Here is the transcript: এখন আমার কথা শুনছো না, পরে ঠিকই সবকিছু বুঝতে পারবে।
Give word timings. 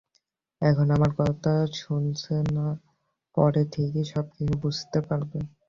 এখন 0.61 0.87
আমার 0.91 1.11
কথা 1.19 1.51
শুনছো 1.75 2.35
না, 2.55 2.67
পরে 3.37 3.61
ঠিকই 3.73 4.05
সবকিছু 4.13 4.53
বুঝতে 4.63 4.99
পারবে। 5.07 5.39